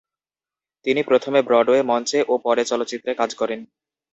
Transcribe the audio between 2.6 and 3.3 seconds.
চলচ্চিত্রে কাজ